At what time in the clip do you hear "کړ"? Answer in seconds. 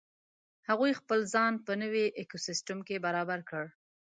3.49-3.63